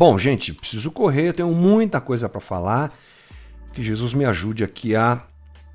Bom, 0.00 0.16
gente, 0.16 0.54
preciso 0.54 0.90
correr, 0.90 1.34
tenho 1.34 1.52
muita 1.52 2.00
coisa 2.00 2.26
para 2.26 2.40
falar. 2.40 2.98
Que 3.74 3.82
Jesus 3.82 4.14
me 4.14 4.24
ajude 4.24 4.64
aqui 4.64 4.96
a 4.96 5.26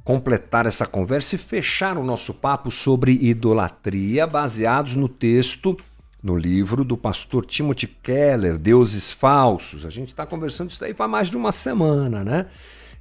completar 0.03 0.65
essa 0.65 0.83
conversa 0.83 1.35
e 1.35 1.37
fechar 1.37 1.95
o 1.95 2.03
nosso 2.03 2.33
papo 2.33 2.71
sobre 2.71 3.11
idolatria, 3.11 4.25
baseados 4.25 4.95
no 4.95 5.07
texto, 5.07 5.77
no 6.23 6.35
livro 6.35 6.83
do 6.83 6.97
pastor 6.97 7.45
Timothy 7.45 7.85
Keller, 7.85 8.57
Deuses 8.57 9.11
Falsos. 9.11 9.85
A 9.85 9.91
gente 9.91 10.07
está 10.07 10.25
conversando 10.25 10.71
isso 10.71 10.79
daí 10.79 10.95
faz 10.95 11.11
mais 11.11 11.29
de 11.29 11.37
uma 11.37 11.51
semana, 11.51 12.23
né? 12.23 12.47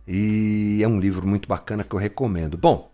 E 0.07 0.81
é 0.83 0.87
um 0.87 1.01
livro 1.01 1.27
muito 1.27 1.49
bacana 1.49 1.85
que 1.85 1.95
eu 1.95 1.99
recomendo. 1.99 2.59
Bom, 2.59 2.93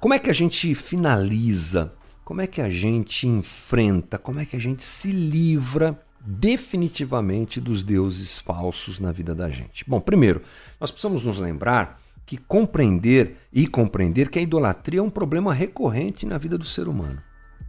como 0.00 0.14
é 0.14 0.18
que 0.18 0.30
a 0.30 0.34
gente 0.34 0.74
finaliza? 0.74 1.94
Como 2.24 2.40
é 2.40 2.48
que 2.48 2.60
a 2.60 2.68
gente 2.68 3.28
enfrenta? 3.28 4.18
Como 4.18 4.40
é 4.40 4.44
que 4.44 4.56
a 4.56 4.60
gente 4.60 4.82
se 4.82 5.12
livra 5.12 5.96
definitivamente 6.30 7.58
dos 7.58 7.82
deuses 7.82 8.38
falsos 8.38 9.00
na 9.00 9.10
vida 9.10 9.34
da 9.34 9.48
gente? 9.48 9.82
Bom, 9.88 9.98
primeiro, 9.98 10.42
nós 10.78 10.90
precisamos 10.90 11.22
nos 11.22 11.38
lembrar 11.38 11.98
que 12.26 12.36
compreender 12.36 13.38
e 13.50 13.66
compreender 13.66 14.28
que 14.28 14.38
a 14.38 14.42
idolatria 14.42 15.00
é 15.00 15.02
um 15.02 15.08
problema 15.08 15.54
recorrente 15.54 16.26
na 16.26 16.36
vida 16.36 16.58
do 16.58 16.66
ser 16.66 16.86
humano. 16.86 17.22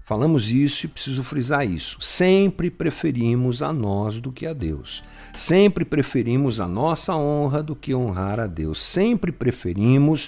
Falamos 0.03 0.49
isso 0.49 0.85
e 0.85 0.89
preciso 0.89 1.23
frisar 1.23 1.65
isso. 1.65 2.01
Sempre 2.01 2.69
preferimos 2.69 3.61
a 3.61 3.71
nós 3.71 4.19
do 4.19 4.31
que 4.31 4.45
a 4.45 4.51
Deus. 4.51 5.03
Sempre 5.33 5.85
preferimos 5.85 6.59
a 6.59 6.67
nossa 6.67 7.15
honra 7.15 7.63
do 7.63 7.75
que 7.75 7.95
honrar 7.95 8.41
a 8.41 8.47
Deus. 8.47 8.81
Sempre 8.81 9.31
preferimos 9.31 10.27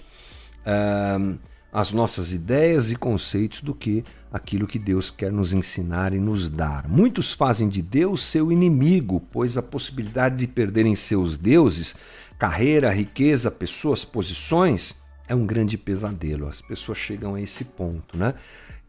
uh, 0.62 1.38
as 1.72 1.92
nossas 1.92 2.34
ideias 2.34 2.92
e 2.92 2.96
conceitos 2.96 3.62
do 3.62 3.74
que 3.74 4.04
aquilo 4.32 4.68
que 4.68 4.80
Deus 4.80 5.10
quer 5.10 5.32
nos 5.32 5.54
ensinar 5.54 6.14
e 6.14 6.20
nos 6.20 6.50
dar. 6.50 6.88
Muitos 6.88 7.32
fazem 7.32 7.70
de 7.70 7.82
Deus 7.82 8.24
seu 8.24 8.52
inimigo, 8.52 9.22
pois 9.32 9.58
a 9.58 9.62
possibilidade 9.62 10.38
de 10.38 10.48
perderem 10.48 10.96
seus 10.96 11.38
deuses, 11.38 11.96
carreira, 12.38 12.92
riqueza, 12.92 13.50
pessoas, 13.50 14.04
posições, 14.04 14.96
é 15.28 15.36
um 15.36 15.46
grande 15.46 15.78
pesadelo. 15.78 16.48
As 16.48 16.62
pessoas 16.62 16.98
chegam 16.98 17.36
a 17.36 17.42
esse 17.42 17.64
ponto, 17.64 18.18
né? 18.18 18.34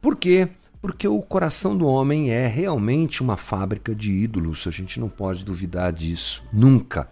Por 0.01 0.17
quê? 0.17 0.49
Porque 0.81 1.07
o 1.07 1.23
coração 1.23 1.77
do 1.77 1.87
homem 1.87 2.31
é 2.31 2.49
realmente 2.49 3.23
uma 3.23 3.37
fábrica 3.37 3.95
de 3.95 4.11
ídolos, 4.11 4.67
a 4.67 4.71
gente 4.73 4.99
não 4.99 5.09
pode 5.09 5.45
duvidar 5.45 5.93
disso, 5.93 6.43
nunca. 6.53 7.09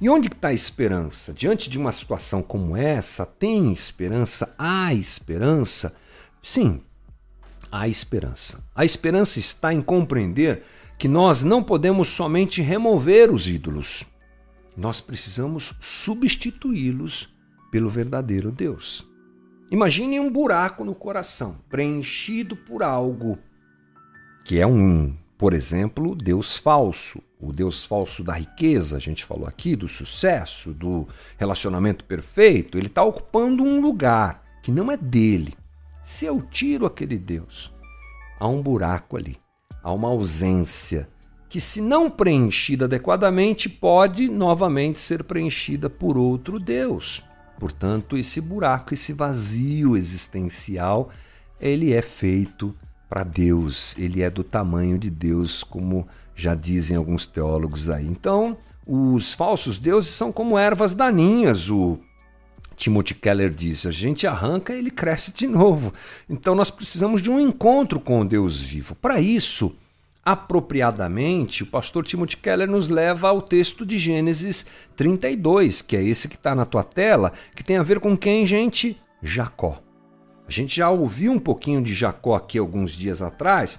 E 0.00 0.08
onde 0.08 0.28
está 0.28 0.48
a 0.48 0.52
esperança? 0.52 1.32
Diante 1.32 1.68
de 1.68 1.78
uma 1.78 1.92
situação 1.92 2.42
como 2.42 2.76
essa, 2.76 3.26
tem 3.26 3.72
esperança? 3.72 4.54
Há 4.56 4.94
esperança? 4.94 5.94
Sim, 6.42 6.80
há 7.70 7.86
esperança. 7.86 8.64
A 8.74 8.84
esperança 8.84 9.38
está 9.38 9.74
em 9.74 9.82
compreender 9.82 10.62
que 10.98 11.06
nós 11.06 11.42
não 11.42 11.62
podemos 11.62 12.08
somente 12.08 12.62
remover 12.62 13.30
os 13.30 13.46
ídolos, 13.46 14.04
nós 14.76 15.00
precisamos 15.00 15.74
substituí-los 15.80 17.28
pelo 17.70 17.90
verdadeiro 17.90 18.50
Deus. 18.50 19.06
Imagine 19.70 20.18
um 20.18 20.30
buraco 20.30 20.84
no 20.84 20.94
coração, 20.94 21.58
preenchido 21.68 22.56
por 22.56 22.82
algo 22.82 23.38
que 24.44 24.58
é 24.58 24.66
um 24.66 25.14
por 25.40 25.54
exemplo, 25.54 26.14
Deus 26.14 26.58
falso, 26.58 27.18
o 27.40 27.52
Deus 27.52 27.86
falso 27.86 28.22
da 28.22 28.34
riqueza, 28.34 28.96
a 28.96 29.00
gente 29.00 29.24
falou 29.24 29.46
aqui, 29.46 29.74
do 29.74 29.88
sucesso, 29.88 30.72
do 30.72 31.08
relacionamento 31.38 32.04
perfeito, 32.04 32.76
ele 32.76 32.88
está 32.88 33.02
ocupando 33.02 33.62
um 33.62 33.80
lugar 33.80 34.42
que 34.62 34.70
não 34.70 34.92
é 34.92 34.96
dele. 34.96 35.54
Se 36.04 36.26
eu 36.26 36.42
tiro 36.42 36.84
aquele 36.84 37.16
Deus, 37.16 37.72
há 38.38 38.46
um 38.46 38.60
buraco 38.60 39.16
ali, 39.16 39.38
há 39.82 39.92
uma 39.92 40.08
ausência 40.08 41.08
que, 41.48 41.60
se 41.60 41.80
não 41.80 42.10
preenchida 42.10 42.84
adequadamente, 42.84 43.68
pode 43.68 44.28
novamente 44.28 45.00
ser 45.00 45.24
preenchida 45.24 45.88
por 45.88 46.18
outro 46.18 46.60
Deus. 46.60 47.24
Portanto, 47.58 48.16
esse 48.16 48.40
buraco, 48.40 48.94
esse 48.94 49.12
vazio 49.12 49.96
existencial, 49.96 51.10
ele 51.60 51.92
é 51.92 52.02
feito 52.02 52.74
para 53.08 53.24
Deus, 53.24 53.96
ele 53.98 54.22
é 54.22 54.30
do 54.30 54.44
tamanho 54.44 54.98
de 54.98 55.10
Deus, 55.10 55.64
como 55.64 56.06
já 56.40 56.54
dizem 56.54 56.96
alguns 56.96 57.26
teólogos 57.26 57.90
aí. 57.90 58.06
Então, 58.06 58.56
os 58.86 59.32
falsos 59.32 59.78
deuses 59.78 60.10
são 60.10 60.32
como 60.32 60.58
ervas 60.58 60.94
daninhas, 60.94 61.70
o 61.70 61.98
Timothy 62.76 63.14
Keller 63.14 63.50
diz. 63.50 63.84
A 63.84 63.90
gente 63.90 64.26
arranca, 64.26 64.72
ele 64.72 64.90
cresce 64.90 65.32
de 65.32 65.46
novo. 65.46 65.92
Então, 66.28 66.54
nós 66.54 66.70
precisamos 66.70 67.20
de 67.22 67.30
um 67.30 67.38
encontro 67.38 68.00
com 68.00 68.20
o 68.20 68.24
Deus 68.24 68.60
vivo. 68.60 68.94
Para 68.94 69.20
isso, 69.20 69.76
apropriadamente, 70.24 71.62
o 71.62 71.66
pastor 71.66 72.06
Timothy 72.06 72.38
Keller 72.38 72.68
nos 72.68 72.88
leva 72.88 73.28
ao 73.28 73.42
texto 73.42 73.84
de 73.84 73.98
Gênesis 73.98 74.64
32, 74.96 75.82
que 75.82 75.96
é 75.96 76.02
esse 76.02 76.26
que 76.26 76.36
está 76.36 76.54
na 76.54 76.64
tua 76.64 76.82
tela, 76.82 77.32
que 77.54 77.62
tem 77.62 77.76
a 77.76 77.82
ver 77.82 78.00
com 78.00 78.16
quem, 78.16 78.46
gente? 78.46 78.98
Jacó. 79.22 79.82
A 80.48 80.50
gente 80.50 80.74
já 80.74 80.90
ouviu 80.90 81.32
um 81.32 81.38
pouquinho 81.38 81.82
de 81.82 81.94
Jacó 81.94 82.34
aqui 82.34 82.58
alguns 82.58 82.92
dias 82.92 83.22
atrás 83.22 83.78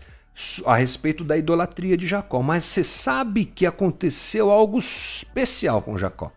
a 0.66 0.76
respeito 0.76 1.24
da 1.24 1.38
idolatria 1.38 1.98
de 1.98 2.08
Jacó, 2.08 2.42
mas 2.42 2.66
você 2.66 2.84
sabe 2.84 3.46
que 3.46 3.66
aconteceu 3.66 4.50
algo 4.50 4.80
especial 4.80 5.82
com 5.82 5.98
Jacó. 5.98 6.32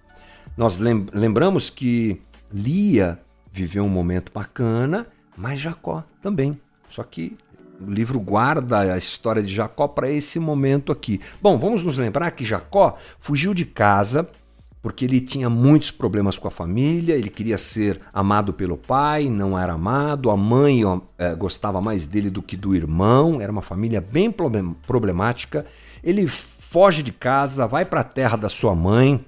Nós 0.56 0.78
lembramos 0.78 1.70
que 1.70 2.20
Lia 2.52 3.20
viveu 3.50 3.84
um 3.84 3.88
momento 3.88 4.30
bacana, 4.32 5.06
mas 5.36 5.60
Jacó 5.60 6.04
também. 6.20 6.60
Só 6.88 7.02
que 7.02 7.36
o 7.80 7.90
livro 7.90 8.20
guarda 8.20 8.80
a 8.80 8.98
história 8.98 9.42
de 9.42 9.52
Jacó 9.52 9.88
para 9.88 10.10
esse 10.10 10.38
momento 10.38 10.92
aqui. 10.92 11.20
Bom, 11.42 11.58
vamos 11.58 11.82
nos 11.82 11.98
lembrar 11.98 12.30
que 12.32 12.44
Jacó 12.44 12.96
fugiu 13.18 13.52
de 13.52 13.64
casa 13.64 14.28
porque 14.84 15.06
ele 15.06 15.18
tinha 15.18 15.48
muitos 15.48 15.90
problemas 15.90 16.36
com 16.36 16.46
a 16.46 16.50
família, 16.50 17.14
ele 17.14 17.30
queria 17.30 17.56
ser 17.56 18.02
amado 18.12 18.52
pelo 18.52 18.76
pai, 18.76 19.30
não 19.30 19.58
era 19.58 19.72
amado, 19.72 20.28
a 20.28 20.36
mãe 20.36 20.82
é, 21.16 21.34
gostava 21.34 21.80
mais 21.80 22.06
dele 22.06 22.28
do 22.28 22.42
que 22.42 22.54
do 22.54 22.74
irmão, 22.74 23.40
era 23.40 23.50
uma 23.50 23.62
família 23.62 23.98
bem 23.98 24.30
problemática. 24.86 25.64
Ele 26.02 26.28
foge 26.28 27.02
de 27.02 27.12
casa, 27.12 27.66
vai 27.66 27.86
para 27.86 28.00
a 28.02 28.04
terra 28.04 28.36
da 28.36 28.50
sua 28.50 28.74
mãe, 28.74 29.24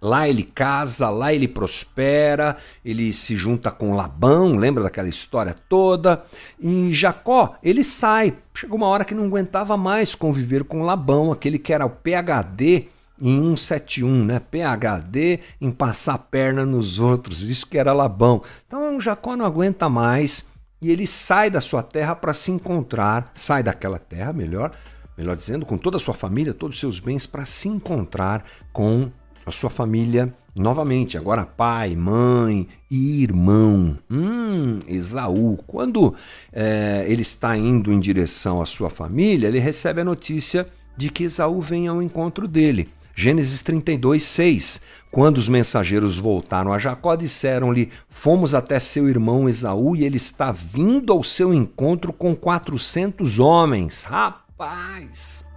Lá 0.00 0.28
ele 0.28 0.42
casa, 0.44 1.08
lá 1.08 1.32
ele 1.32 1.48
prospera, 1.48 2.58
ele 2.84 3.12
se 3.14 3.34
junta 3.34 3.72
com 3.72 3.96
Labão, 3.96 4.54
lembra 4.54 4.84
daquela 4.84 5.08
história 5.08 5.56
toda? 5.68 6.22
E 6.60 6.92
Jacó, 6.92 7.56
ele 7.62 7.82
sai. 7.82 8.36
Chegou 8.54 8.76
uma 8.76 8.86
hora 8.86 9.06
que 9.06 9.14
não 9.14 9.24
aguentava 9.24 9.74
mais 9.76 10.14
conviver 10.14 10.64
com 10.64 10.82
Labão, 10.82 11.32
aquele 11.32 11.58
que 11.58 11.72
era 11.72 11.86
o 11.86 11.90
PhD 11.90 12.88
em 13.20 13.40
171, 13.56 14.24
né? 14.24 14.40
PHD 14.40 15.40
em 15.60 15.70
passar 15.70 16.18
perna 16.18 16.64
nos 16.64 16.98
outros, 16.98 17.42
isso 17.42 17.66
que 17.66 17.78
era 17.78 17.92
Labão. 17.92 18.42
Então 18.66 19.00
Jacó 19.00 19.36
não 19.36 19.44
aguenta 19.44 19.88
mais 19.88 20.50
e 20.80 20.90
ele 20.90 21.06
sai 21.06 21.50
da 21.50 21.60
sua 21.60 21.82
terra 21.82 22.14
para 22.14 22.34
se 22.34 22.50
encontrar, 22.50 23.32
sai 23.34 23.62
daquela 23.62 23.98
terra, 23.98 24.32
melhor, 24.32 24.72
melhor 25.16 25.36
dizendo, 25.36 25.64
com 25.64 25.78
toda 25.78 25.96
a 25.96 26.00
sua 26.00 26.14
família, 26.14 26.52
todos 26.52 26.76
os 26.76 26.80
seus 26.80 27.00
bens 27.00 27.26
para 27.26 27.46
se 27.46 27.68
encontrar 27.68 28.44
com 28.72 29.10
a 29.44 29.50
sua 29.50 29.70
família 29.70 30.34
novamente, 30.54 31.18
agora 31.18 31.44
pai, 31.44 31.94
mãe 31.94 32.66
e 32.90 33.22
irmão. 33.22 33.98
Hum, 34.10 34.80
Esaú. 34.88 35.58
Quando 35.66 36.14
é, 36.52 37.04
ele 37.06 37.22
está 37.22 37.56
indo 37.56 37.92
em 37.92 38.00
direção 38.00 38.60
à 38.60 38.66
sua 38.66 38.88
família, 38.90 39.48
ele 39.48 39.58
recebe 39.58 40.00
a 40.00 40.04
notícia 40.04 40.66
de 40.96 41.10
que 41.10 41.24
Esaú 41.24 41.60
vem 41.60 41.88
ao 41.88 42.02
encontro 42.02 42.48
dele. 42.48 42.88
Gênesis 43.18 43.62
32, 43.62 44.22
6. 44.22 44.82
Quando 45.10 45.38
os 45.38 45.48
mensageiros 45.48 46.18
voltaram 46.18 46.70
a 46.70 46.78
Jacó, 46.78 47.16
disseram-lhe: 47.16 47.90
Fomos 48.10 48.54
até 48.54 48.78
seu 48.78 49.08
irmão 49.08 49.48
Esaú 49.48 49.96
e 49.96 50.04
ele 50.04 50.18
está 50.18 50.52
vindo 50.52 51.14
ao 51.14 51.22
seu 51.22 51.54
encontro 51.54 52.12
com 52.12 52.36
400 52.36 53.38
homens. 53.38 54.04
Rapaz! 54.04 55.48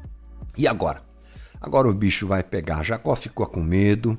E 0.57 0.65
agora? 0.69 1.01
Agora 1.59 1.89
o 1.89 1.93
bicho 1.93 2.25
vai 2.25 2.41
pegar. 2.41 2.81
Jacó 2.81 3.13
ficou 3.13 3.45
com 3.45 3.61
medo. 3.61 4.17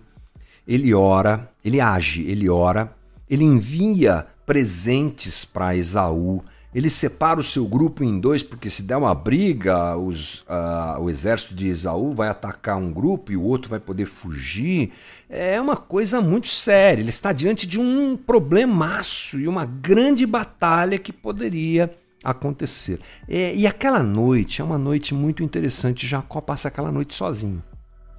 Ele 0.69 0.93
ora, 0.93 1.51
ele 1.65 1.81
age, 1.81 2.23
ele 2.29 2.47
ora, 2.51 2.95
ele 3.29 3.45
envia 3.45 4.27
presentes 4.45 5.47
para 5.47 5.75
Esaú 5.75 6.45
ele 6.75 6.89
separa 6.89 7.41
o 7.41 7.45
seu 7.45 7.67
grupo 7.67 8.05
em 8.05 8.21
dois, 8.21 8.43
porque 8.43 8.71
se 8.71 8.83
der 8.83 8.97
uma 8.97 9.15
briga, 9.15 9.97
os, 9.97 10.41
uh, 10.43 11.01
o 11.01 11.11
exército 11.11 11.55
de 11.55 11.69
Esaú 11.69 12.13
vai 12.13 12.29
atacar 12.29 12.77
um 12.77 12.93
grupo 12.93 13.33
e 13.33 13.37
o 13.37 13.43
outro 13.43 13.69
vai 13.69 13.81
poder 13.81 14.07
fugir. 14.07 14.93
É 15.29 15.61
uma 15.61 15.77
coisa 15.77 16.21
muito 16.21 16.49
séria. 16.49 17.03
Ele 17.03 17.11
está 17.11 17.33
diante 17.33 17.67
de 17.67 17.79
um 17.79 18.17
problemaço 18.17 19.39
e 19.41 19.49
uma 19.49 19.67
grande 19.67 20.25
batalha 20.25 20.97
que 20.97 21.13
poderia 21.13 21.91
acontecer. 22.23 23.01
É, 23.29 23.53
e 23.55 23.67
aquela 23.67 24.03
noite 24.03 24.61
é 24.61 24.65
uma 24.65 24.79
noite 24.79 25.13
muito 25.13 25.43
interessante. 25.43 26.07
Jacó 26.07 26.41
passa 26.41 26.69
aquela 26.69 26.93
noite 26.93 27.15
sozinho. 27.15 27.63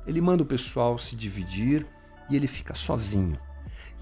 Ele 0.05 0.19
manda 0.19 0.43
o 0.43 0.45
pessoal 0.45 0.99
se 0.99 1.15
dividir 1.15 1.85
e 2.29 2.35
ele 2.35 2.47
fica 2.47 2.73
sozinho. 2.73 3.39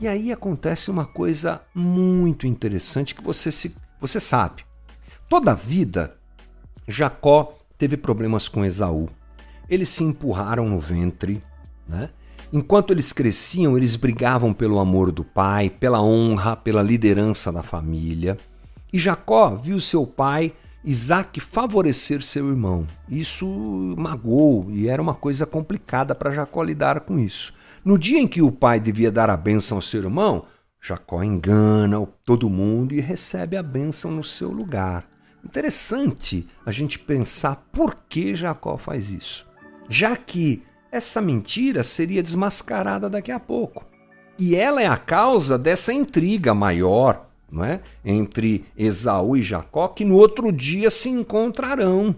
E 0.01 0.07
aí 0.07 0.31
acontece 0.31 0.89
uma 0.89 1.05
coisa 1.05 1.61
muito 1.75 2.47
interessante 2.47 3.13
que 3.13 3.21
você 3.21 3.51
se 3.51 3.75
você 3.99 4.19
sabe, 4.19 4.63
toda 5.27 5.51
a 5.51 5.55
vida 5.55 6.15
Jacó 6.87 7.57
teve 7.77 7.97
problemas 7.97 8.47
com 8.47 8.65
Esaú. 8.65 9.09
eles 9.69 9.89
se 9.89 10.03
empurraram 10.03 10.67
no 10.67 10.79
ventre, 10.79 11.43
né? 11.87 12.09
Enquanto 12.51 12.91
eles 12.91 13.13
cresciam, 13.13 13.77
eles 13.77 13.95
brigavam 13.95 14.51
pelo 14.53 14.79
amor 14.79 15.11
do 15.11 15.23
pai, 15.23 15.69
pela 15.69 16.01
honra, 16.01 16.55
pela 16.55 16.81
liderança 16.81 17.51
da 17.51 17.61
família. 17.61 18.39
E 18.91 18.97
Jacó 18.97 19.55
viu 19.55 19.79
seu 19.79 20.07
pai 20.07 20.53
Isaac 20.83 21.39
favorecer 21.39 22.23
seu 22.23 22.47
irmão. 22.49 22.87
Isso 23.07 23.45
magoou 23.97 24.71
e 24.71 24.87
era 24.87 25.01
uma 25.01 25.13
coisa 25.13 25.45
complicada 25.45 26.15
para 26.15 26.31
Jacó 26.31 26.63
lidar 26.63 27.01
com 27.01 27.19
isso. 27.19 27.53
No 27.83 27.97
dia 27.97 28.19
em 28.19 28.27
que 28.27 28.41
o 28.41 28.51
pai 28.51 28.79
devia 28.79 29.11
dar 29.11 29.29
a 29.29 29.37
bênção 29.37 29.77
ao 29.77 29.81
seu 29.81 30.01
irmão, 30.01 30.45
Jacó 30.81 31.23
engana 31.23 32.07
todo 32.25 32.49
mundo 32.49 32.93
e 32.93 32.99
recebe 32.99 33.57
a 33.57 33.63
bênção 33.63 34.11
no 34.11 34.23
seu 34.23 34.51
lugar. 34.51 35.07
Interessante 35.43 36.47
a 36.65 36.71
gente 36.71 36.99
pensar 36.99 37.67
por 37.71 37.97
que 38.07 38.35
Jacó 38.35 38.77
faz 38.77 39.09
isso, 39.09 39.45
já 39.89 40.15
que 40.15 40.63
essa 40.91 41.21
mentira 41.21 41.83
seria 41.83 42.23
desmascarada 42.23 43.09
daqui 43.09 43.31
a 43.31 43.39
pouco. 43.39 43.85
E 44.37 44.55
ela 44.55 44.81
é 44.81 44.87
a 44.87 44.97
causa 44.97 45.57
dessa 45.57 45.93
intriga 45.93 46.53
maior 46.53 47.29
não 47.51 47.63
é? 47.63 47.81
entre 48.03 48.65
Esaú 48.77 49.35
e 49.35 49.41
Jacó, 49.41 49.87
que 49.87 50.05
no 50.05 50.15
outro 50.15 50.51
dia 50.51 50.89
se 50.89 51.09
encontrarão. 51.09 52.15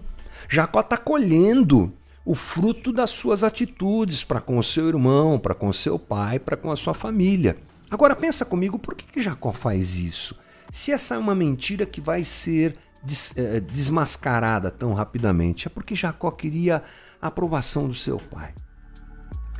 Jacó 0.48 0.80
está 0.80 0.96
colhendo 0.96 1.92
o 2.24 2.34
fruto 2.34 2.92
das 2.92 3.10
suas 3.10 3.42
atitudes 3.42 4.22
para 4.22 4.40
com 4.40 4.58
o 4.58 4.64
seu 4.64 4.88
irmão, 4.88 5.38
para 5.38 5.54
com 5.54 5.72
seu 5.72 5.98
pai, 5.98 6.38
para 6.38 6.56
com 6.56 6.70
a 6.70 6.76
sua 6.76 6.94
família. 6.94 7.56
Agora 7.92 8.16
pensa 8.16 8.46
comigo, 8.46 8.78
por 8.78 8.94
que, 8.94 9.04
que 9.04 9.20
Jacó 9.20 9.52
faz 9.52 9.98
isso? 9.98 10.34
Se 10.72 10.90
essa 10.90 11.14
é 11.14 11.18
uma 11.18 11.34
mentira 11.34 11.84
que 11.84 12.00
vai 12.00 12.24
ser 12.24 12.78
des, 13.04 13.36
eh, 13.36 13.60
desmascarada 13.60 14.70
tão 14.70 14.94
rapidamente, 14.94 15.66
é 15.66 15.70
porque 15.70 15.94
Jacó 15.94 16.30
queria 16.30 16.82
a 17.20 17.26
aprovação 17.26 17.86
do 17.86 17.94
seu 17.94 18.16
pai. 18.16 18.54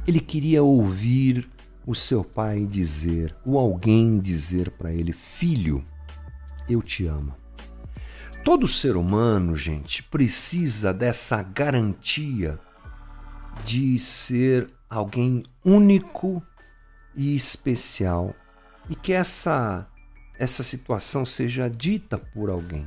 Ele 0.06 0.18
queria 0.18 0.62
ouvir 0.62 1.46
o 1.86 1.94
seu 1.94 2.24
pai 2.24 2.64
dizer, 2.64 3.36
ou 3.44 3.58
alguém 3.58 4.18
dizer 4.18 4.70
para 4.70 4.90
ele: 4.90 5.12
Filho, 5.12 5.84
eu 6.66 6.80
te 6.80 7.04
amo. 7.04 7.34
Todo 8.42 8.66
ser 8.66 8.96
humano, 8.96 9.54
gente, 9.54 10.02
precisa 10.04 10.94
dessa 10.94 11.42
garantia 11.42 12.58
de 13.62 13.98
ser 13.98 14.72
alguém 14.88 15.42
único 15.62 16.42
e 17.14 17.34
especial 17.34 18.34
e 18.88 18.94
que 18.94 19.12
essa 19.12 19.86
essa 20.38 20.62
situação 20.64 21.24
seja 21.24 21.68
dita 21.68 22.18
por 22.18 22.50
alguém. 22.50 22.86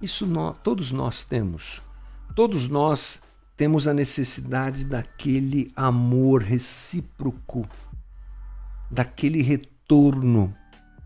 Isso 0.00 0.26
nós, 0.26 0.56
todos 0.62 0.90
nós 0.90 1.22
temos. 1.22 1.82
Todos 2.34 2.68
nós 2.68 3.20
temos 3.56 3.86
a 3.86 3.92
necessidade 3.92 4.84
daquele 4.84 5.70
amor 5.76 6.42
recíproco 6.42 7.68
daquele 8.90 9.42
retorno. 9.42 10.54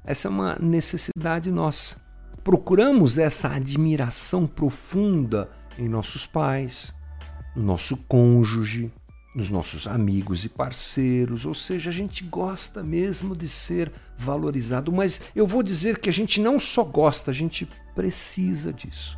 Essa 0.05 0.29
é 0.29 0.31
uma 0.31 0.57
necessidade 0.57 1.51
nossa. 1.51 2.01
Procuramos 2.43 3.19
essa 3.19 3.49
admiração 3.49 4.47
profunda 4.47 5.51
em 5.79 5.89
nossos 5.89 6.27
pais, 6.27 6.95
no 7.55 7.63
nosso 7.63 7.97
cônjuge, 7.97 8.93
nos 9.35 9.49
nossos 9.49 9.87
amigos 9.87 10.45
e 10.45 10.49
parceiros, 10.49 11.47
ou 11.47 11.55
seja, 11.55 11.91
a 11.91 11.93
gente 11.93 12.25
gosta 12.25 12.83
mesmo 12.83 13.37
de 13.37 13.47
ser 13.49 13.93
valorizado, 14.19 14.91
mas 14.91 15.21
eu 15.37 15.47
vou 15.47 15.63
dizer 15.63 15.99
que 15.99 16.11
a 16.11 16.13
gente 16.13 16.41
não 16.41 16.59
só 16.59 16.83
gosta, 16.83 17.31
a 17.31 17.35
gente 17.35 17.69
precisa 17.95 18.73
disso. 18.73 19.17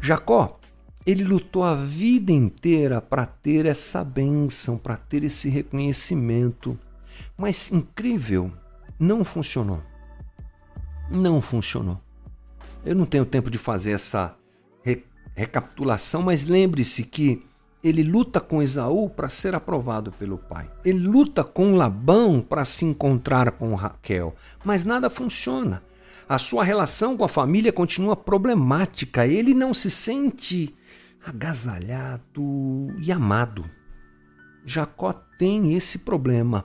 Jacó, 0.00 0.58
ele 1.06 1.22
lutou 1.22 1.62
a 1.62 1.74
vida 1.74 2.32
inteira 2.32 3.00
para 3.00 3.24
ter 3.26 3.66
essa 3.66 4.02
bênção, 4.02 4.76
para 4.76 4.96
ter 4.96 5.22
esse 5.22 5.48
reconhecimento 5.48 6.78
mas 7.36 7.72
incrível, 7.72 8.52
não 8.98 9.24
funcionou. 9.24 9.82
Não 11.10 11.40
funcionou. 11.40 12.00
Eu 12.84 12.94
não 12.94 13.04
tenho 13.04 13.24
tempo 13.24 13.50
de 13.50 13.58
fazer 13.58 13.92
essa 13.92 14.36
re 14.84 15.04
recapitulação, 15.34 16.22
mas 16.22 16.44
lembre-se 16.44 17.02
que 17.04 17.44
ele 17.82 18.02
luta 18.02 18.40
com 18.40 18.62
Esaú 18.62 19.10
para 19.10 19.28
ser 19.28 19.54
aprovado 19.54 20.12
pelo 20.12 20.38
pai. 20.38 20.70
Ele 20.84 21.00
luta 21.00 21.42
com 21.42 21.74
Labão 21.74 22.40
para 22.40 22.64
se 22.64 22.84
encontrar 22.84 23.52
com 23.52 23.74
Raquel, 23.74 24.34
mas 24.64 24.84
nada 24.84 25.10
funciona. 25.10 25.82
A 26.28 26.38
sua 26.38 26.62
relação 26.62 27.16
com 27.16 27.24
a 27.24 27.28
família 27.28 27.72
continua 27.72 28.14
problemática. 28.14 29.26
Ele 29.26 29.52
não 29.52 29.74
se 29.74 29.90
sente 29.90 30.74
agasalhado 31.24 32.94
e 33.00 33.10
amado. 33.10 33.68
Jacó 34.64 35.12
tem 35.36 35.74
esse 35.74 35.98
problema. 35.98 36.64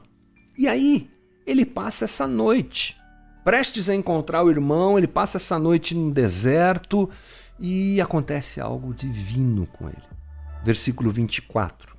E 0.57 0.67
aí 0.67 1.09
ele 1.45 1.65
passa 1.65 2.05
essa 2.05 2.27
noite, 2.27 2.95
prestes 3.43 3.89
a 3.89 3.95
encontrar 3.95 4.43
o 4.43 4.51
irmão, 4.51 4.97
ele 4.97 5.07
passa 5.07 5.37
essa 5.37 5.57
noite 5.57 5.95
no 5.95 6.11
deserto 6.11 7.09
e 7.59 7.99
acontece 7.99 8.61
algo 8.61 8.93
divino 8.93 9.65
com 9.67 9.87
ele. 9.87 10.16
Versículo 10.63 11.11
24. 11.11 11.95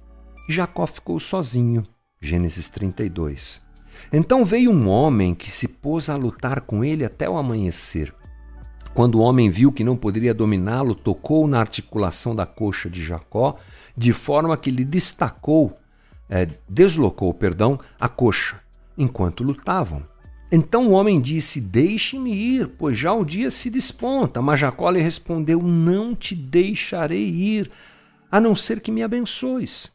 Jacó 0.48 0.86
ficou 0.86 1.18
sozinho. 1.18 1.86
Gênesis 2.20 2.68
32. 2.68 3.60
Então 4.12 4.44
veio 4.44 4.70
um 4.70 4.88
homem 4.88 5.34
que 5.34 5.50
se 5.50 5.68
pôs 5.68 6.08
a 6.08 6.16
lutar 6.16 6.60
com 6.62 6.84
ele 6.84 7.04
até 7.04 7.28
o 7.28 7.36
amanhecer. 7.36 8.14
Quando 8.94 9.16
o 9.16 9.20
homem 9.20 9.50
viu 9.50 9.70
que 9.70 9.84
não 9.84 9.96
poderia 9.96 10.34
dominá-lo, 10.34 10.94
tocou 10.94 11.46
na 11.46 11.60
articulação 11.60 12.34
da 12.34 12.46
coxa 12.46 12.88
de 12.90 13.04
Jacó, 13.04 13.56
de 13.96 14.12
forma 14.12 14.56
que 14.56 14.70
lhe 14.70 14.84
destacou 14.84 15.78
é, 16.28 16.46
deslocou, 16.68 17.32
perdão, 17.32 17.80
a 17.98 18.08
coxa, 18.08 18.60
enquanto 18.96 19.42
lutavam. 19.42 20.02
Então 20.50 20.88
o 20.88 20.92
homem 20.92 21.20
disse: 21.20 21.60
Deixe-me 21.60 22.32
ir, 22.32 22.68
pois 22.78 22.98
já 22.98 23.12
o 23.12 23.24
dia 23.24 23.50
se 23.50 23.70
desponta. 23.70 24.42
Mas 24.42 24.60
Jacó 24.60 24.90
lhe 24.90 25.00
respondeu: 25.00 25.62
Não 25.62 26.14
te 26.14 26.34
deixarei 26.34 27.28
ir, 27.28 27.70
a 28.30 28.40
não 28.40 28.54
ser 28.54 28.80
que 28.80 28.92
me 28.92 29.02
abençoes. 29.02 29.90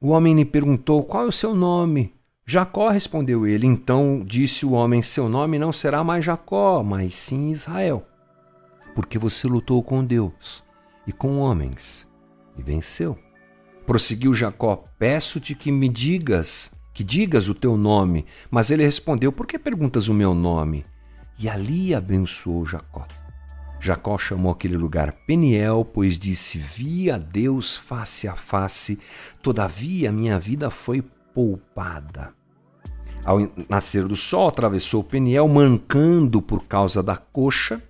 O 0.00 0.08
homem 0.08 0.34
lhe 0.34 0.44
perguntou: 0.44 1.02
Qual 1.02 1.24
é 1.24 1.28
o 1.28 1.32
seu 1.32 1.54
nome? 1.54 2.12
Jacó 2.46 2.90
respondeu 2.90 3.46
ele. 3.46 3.66
Então 3.66 4.22
disse 4.24 4.66
o 4.66 4.72
homem: 4.72 5.02
Seu 5.02 5.28
nome 5.28 5.58
não 5.58 5.72
será 5.72 6.04
mais 6.04 6.24
Jacó, 6.24 6.82
mas 6.82 7.14
sim 7.14 7.50
Israel, 7.50 8.06
porque 8.94 9.18
você 9.18 9.46
lutou 9.46 9.82
com 9.82 10.04
Deus 10.04 10.62
e 11.06 11.12
com 11.12 11.38
homens 11.38 12.08
e 12.56 12.62
venceu. 12.62 13.18
Prosseguiu 13.86 14.34
Jacó: 14.34 14.84
Peço-te 14.98 15.54
que 15.54 15.72
me 15.72 15.88
digas, 15.88 16.74
que 16.92 17.04
digas 17.04 17.48
o 17.48 17.54
teu 17.54 17.76
nome. 17.76 18.26
Mas 18.50 18.70
ele 18.70 18.84
respondeu: 18.84 19.32
Por 19.32 19.46
que 19.46 19.58
perguntas 19.58 20.08
o 20.08 20.14
meu 20.14 20.34
nome? 20.34 20.84
E 21.38 21.48
ali 21.48 21.94
abençoou 21.94 22.64
Jacó. 22.64 23.06
Jacó 23.84 24.16
chamou 24.16 24.50
aquele 24.50 24.78
lugar 24.78 25.12
Peniel, 25.12 25.84
pois 25.84 26.18
disse: 26.18 26.56
Vi 26.56 27.10
a 27.10 27.18
Deus 27.18 27.76
face 27.76 28.26
a 28.26 28.34
face, 28.34 28.98
todavia 29.42 30.10
minha 30.10 30.38
vida 30.38 30.70
foi 30.70 31.04
poupada. 31.34 32.32
Ao 33.22 33.38
nascer 33.68 34.06
do 34.06 34.16
sol, 34.16 34.48
atravessou 34.48 35.04
Peniel, 35.04 35.46
mancando 35.48 36.40
por 36.40 36.64
causa 36.64 37.02
da 37.02 37.18
coxa. 37.18 37.82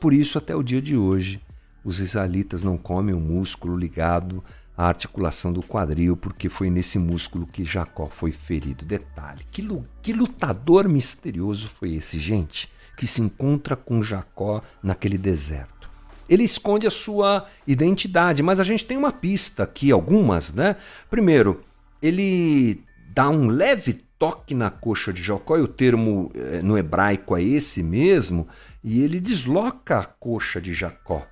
Por 0.00 0.14
isso, 0.14 0.38
até 0.38 0.56
o 0.56 0.62
dia 0.62 0.80
de 0.80 0.96
hoje, 0.96 1.38
os 1.84 2.00
israelitas 2.00 2.62
não 2.62 2.78
comem 2.78 3.14
o 3.14 3.20
músculo 3.20 3.76
ligado 3.76 4.42
a 4.74 4.86
articulação 4.86 5.52
do 5.52 5.62
quadril, 5.62 6.16
porque 6.16 6.48
foi 6.48 6.70
nesse 6.70 6.98
músculo 6.98 7.46
que 7.46 7.62
Jacó 7.62 8.08
foi 8.08 8.32
ferido. 8.32 8.86
Detalhe: 8.86 9.44
que, 9.50 9.62
que 10.00 10.14
lutador 10.14 10.88
misterioso 10.88 11.68
foi 11.68 11.94
esse, 11.94 12.18
gente, 12.18 12.70
que 12.96 13.06
se 13.06 13.20
encontra 13.20 13.76
com 13.76 14.02
Jacó 14.02 14.62
naquele 14.82 15.18
deserto? 15.18 15.88
Ele 16.28 16.42
esconde 16.42 16.86
a 16.86 16.90
sua 16.90 17.46
identidade, 17.66 18.42
mas 18.42 18.58
a 18.58 18.64
gente 18.64 18.84
tem 18.84 18.96
uma 18.96 19.12
pista 19.12 19.62
aqui, 19.62 19.92
algumas, 19.92 20.52
né? 20.52 20.76
Primeiro, 21.08 21.62
ele 22.02 22.82
dá 23.14 23.28
um 23.28 23.46
leve 23.46 24.04
toque 24.18 24.54
na 24.54 24.70
coxa 24.70 25.12
de 25.12 25.22
Jacó, 25.22 25.56
e 25.56 25.62
o 25.62 25.68
termo 25.68 26.32
eh, 26.34 26.60
no 26.62 26.76
hebraico 26.76 27.36
é 27.36 27.42
esse 27.42 27.82
mesmo, 27.82 28.48
e 28.82 29.02
ele 29.02 29.20
desloca 29.20 29.98
a 29.98 30.04
coxa 30.04 30.60
de 30.60 30.72
Jacó. 30.72 31.26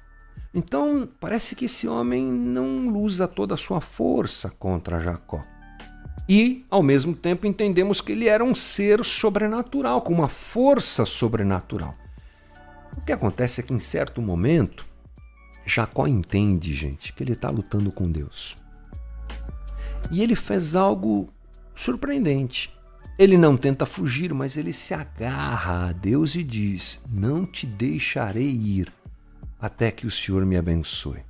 Então, 0.53 1.09
parece 1.19 1.57
que 1.57 1.65
esse 1.65 1.89
homem 1.89 2.25
não 2.25 2.89
usa 2.97 3.27
toda 3.27 3.55
a 3.55 3.57
sua 3.57 3.81
força 3.81 4.51
contra 4.51 5.01
Jacó. 5.01 5.43
E, 6.29 6.65
ao 6.71 6.83
mesmo 6.83 7.15
tempo, 7.15 7.47
entendemos 7.47 8.01
que 8.01 8.13
ele 8.13 8.29
era 8.29 8.43
um 8.43 8.55
ser 8.55 9.05
sobrenatural, 9.05 10.01
com 10.03 10.13
uma 10.13 10.29
força 10.29 11.05
sobrenatural. 11.05 11.95
O 12.97 13.01
que 13.03 13.13
acontece 13.13 13.61
é 13.61 13.65
que, 13.65 13.75
em 13.75 13.79
certo 13.79 14.23
momento, 14.23 14.87
Jacó 15.67 16.07
entende, 16.07 16.73
gente, 16.75 17.13
que 17.13 17.23
ele 17.23 17.33
está 17.33 17.51
lutando 17.51 17.93
com 17.93 18.11
Deus. 18.11 18.57
E 20.11 20.23
ele 20.23 20.35
faz 20.35 20.75
algo 20.75 21.29
surpreendente. 21.75 22.73
Ele 23.19 23.37
não 23.37 23.57
tenta 23.57 23.87
fugir, 23.87 24.33
mas 24.35 24.57
ele 24.57 24.73
se 24.73 24.93
agarra 24.93 25.89
a 25.89 25.93
Deus 25.93 26.35
e 26.35 26.43
diz: 26.43 27.03
Não 27.09 27.47
te 27.47 27.67
deixarei 27.67 28.51
ir 28.51 28.93
até 29.61 29.91
que 29.91 30.07
o 30.07 30.11
Senhor 30.11 30.45
me 30.45 30.57
abençoe. 30.57 31.21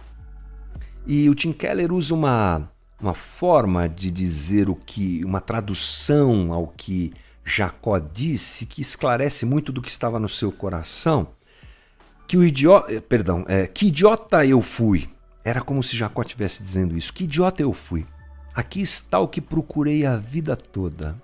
E 1.06 1.28
o 1.28 1.34
Tim 1.34 1.52
Keller 1.52 1.92
usa 1.92 2.14
uma, 2.14 2.70
uma 3.04 3.14
forma 3.14 3.86
de 3.86 4.10
dizer 4.10 4.70
o 4.70 4.74
que, 4.74 5.22
uma 5.26 5.40
tradução 5.40 6.54
ao 6.54 6.68
que 6.68 7.12
Jacó 7.44 7.98
disse 7.98 8.64
que 8.64 8.80
esclarece 8.80 9.44
muito 9.44 9.70
do 9.70 9.82
que 9.82 9.90
estava 9.90 10.18
no 10.18 10.28
seu 10.28 10.50
coração. 10.50 11.28
Que 12.26 12.38
o 12.38 12.42
idiota, 12.42 12.94
eh, 12.94 13.00
perdão, 13.00 13.44
é, 13.46 13.66
que 13.66 13.88
idiota 13.88 14.46
eu 14.46 14.62
fui. 14.62 15.10
Era 15.44 15.60
como 15.60 15.82
se 15.82 15.94
Jacó 15.94 16.22
estivesse 16.22 16.62
dizendo 16.62 16.96
isso. 16.96 17.12
Que 17.12 17.24
idiota 17.24 17.60
eu 17.60 17.74
fui. 17.74 18.06
Aqui 18.54 18.80
está 18.80 19.18
o 19.18 19.28
que 19.28 19.42
procurei 19.42 20.06
a 20.06 20.16
vida 20.16 20.56
toda. 20.56 21.22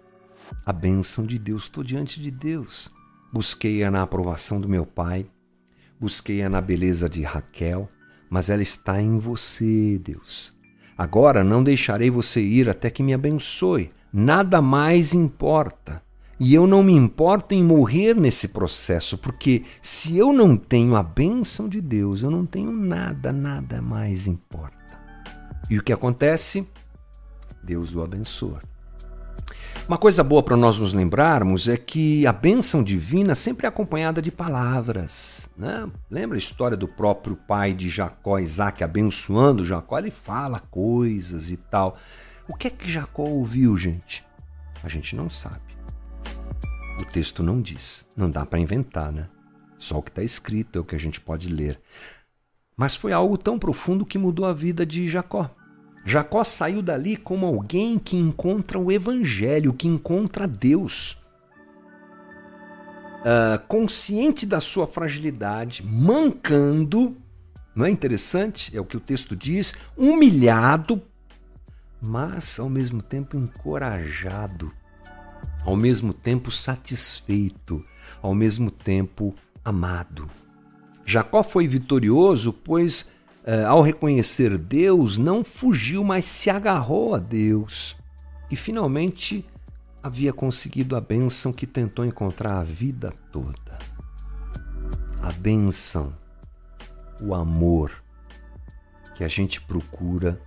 A 0.66 0.74
bênção 0.74 1.24
de 1.24 1.38
Deus. 1.38 1.62
Estou 1.62 1.82
diante 1.82 2.20
de 2.20 2.30
Deus. 2.30 2.90
Busquei-a 3.32 3.90
na 3.90 4.02
aprovação 4.02 4.60
do 4.60 4.68
meu 4.68 4.84
pai. 4.84 5.24
Busquei-a 5.98 6.50
na 6.50 6.60
beleza 6.60 7.08
de 7.08 7.22
Raquel. 7.22 7.88
Mas 8.28 8.50
ela 8.50 8.62
está 8.62 9.00
em 9.00 9.18
você, 9.18 9.98
Deus. 9.98 10.59
Agora 11.00 11.42
não 11.42 11.64
deixarei 11.64 12.10
você 12.10 12.42
ir 12.42 12.68
até 12.68 12.90
que 12.90 13.02
me 13.02 13.14
abençoe. 13.14 13.90
Nada 14.12 14.60
mais 14.60 15.14
importa. 15.14 16.02
E 16.38 16.54
eu 16.54 16.66
não 16.66 16.82
me 16.82 16.92
importo 16.92 17.54
em 17.54 17.64
morrer 17.64 18.14
nesse 18.14 18.48
processo, 18.48 19.16
porque 19.16 19.64
se 19.80 20.18
eu 20.18 20.30
não 20.30 20.58
tenho 20.58 20.94
a 20.96 21.02
bênção 21.02 21.70
de 21.70 21.80
Deus, 21.80 22.22
eu 22.22 22.30
não 22.30 22.44
tenho 22.44 22.70
nada, 22.70 23.32
nada 23.32 23.80
mais 23.80 24.26
importa. 24.26 24.76
E 25.70 25.78
o 25.78 25.82
que 25.82 25.90
acontece? 25.90 26.68
Deus 27.64 27.94
o 27.94 28.02
abençoa. 28.02 28.60
Uma 29.88 29.98
coisa 29.98 30.22
boa 30.22 30.42
para 30.42 30.56
nós 30.56 30.78
nos 30.78 30.92
lembrarmos 30.92 31.66
é 31.66 31.76
que 31.76 32.26
a 32.26 32.32
bênção 32.32 32.82
divina 32.82 33.34
sempre 33.34 33.66
é 33.66 33.68
acompanhada 33.68 34.22
de 34.22 34.30
palavras. 34.30 35.48
Né? 35.56 35.88
Lembra 36.10 36.36
a 36.36 36.38
história 36.38 36.76
do 36.76 36.86
próprio 36.86 37.34
pai 37.34 37.72
de 37.72 37.88
Jacó, 37.88 38.38
Isaac, 38.38 38.84
abençoando 38.84 39.64
Jacó? 39.64 39.98
Ele 39.98 40.10
fala 40.10 40.60
coisas 40.60 41.50
e 41.50 41.56
tal. 41.56 41.98
O 42.46 42.54
que 42.54 42.68
é 42.68 42.70
que 42.70 42.90
Jacó 42.90 43.22
ouviu, 43.22 43.76
gente? 43.76 44.24
A 44.82 44.88
gente 44.88 45.16
não 45.16 45.28
sabe. 45.28 45.60
O 47.00 47.04
texto 47.04 47.42
não 47.42 47.60
diz. 47.60 48.08
Não 48.16 48.30
dá 48.30 48.46
para 48.46 48.58
inventar, 48.58 49.10
né? 49.10 49.28
Só 49.76 49.98
o 49.98 50.02
que 50.02 50.10
está 50.10 50.22
escrito 50.22 50.78
é 50.78 50.80
o 50.80 50.84
que 50.84 50.94
a 50.94 50.98
gente 51.00 51.20
pode 51.20 51.48
ler. 51.48 51.80
Mas 52.76 52.94
foi 52.94 53.12
algo 53.12 53.36
tão 53.36 53.58
profundo 53.58 54.06
que 54.06 54.18
mudou 54.18 54.46
a 54.46 54.52
vida 54.52 54.86
de 54.86 55.08
Jacó. 55.08 55.50
Jacó 56.04 56.42
saiu 56.42 56.82
dali 56.82 57.16
como 57.16 57.46
alguém 57.46 57.98
que 57.98 58.16
encontra 58.16 58.78
o 58.78 58.90
Evangelho, 58.90 59.72
que 59.72 59.86
encontra 59.86 60.46
Deus. 60.48 61.18
Uh, 63.20 63.60
consciente 63.68 64.46
da 64.46 64.60
sua 64.60 64.86
fragilidade, 64.86 65.84
mancando, 65.84 67.16
não 67.74 67.84
é 67.84 67.90
interessante? 67.90 68.74
É 68.74 68.80
o 68.80 68.84
que 68.84 68.96
o 68.96 69.00
texto 69.00 69.36
diz, 69.36 69.74
humilhado, 69.94 71.02
mas 72.00 72.58
ao 72.58 72.70
mesmo 72.70 73.02
tempo 73.02 73.36
encorajado 73.36 74.72
ao 75.64 75.76
mesmo 75.76 76.12
tempo 76.12 76.50
satisfeito, 76.50 77.84
ao 78.22 78.34
mesmo 78.34 78.70
tempo 78.70 79.34
amado. 79.64 80.28
Jacó 81.04 81.42
foi 81.42 81.66
vitorioso, 81.66 82.52
pois 82.52 83.08
ao 83.66 83.82
reconhecer 83.82 84.56
Deus, 84.56 85.18
não 85.18 85.42
fugiu, 85.42 86.04
mas 86.04 86.24
se 86.24 86.50
agarrou 86.50 87.14
a 87.14 87.18
Deus. 87.18 87.96
E 88.50 88.56
finalmente 88.56 89.44
havia 90.02 90.32
conseguido 90.32 90.96
a 90.96 91.00
bênção 91.00 91.52
que 91.52 91.66
tentou 91.66 92.04
encontrar 92.04 92.58
a 92.58 92.64
vida 92.64 93.12
toda. 93.32 93.78
A 95.22 95.32
bênção, 95.32 96.14
o 97.20 97.34
amor 97.34 97.92
que 99.14 99.22
a 99.22 99.28
gente 99.28 99.60
procura 99.60 100.40